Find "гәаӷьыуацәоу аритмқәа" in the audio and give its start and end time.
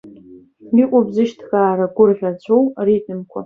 1.95-3.39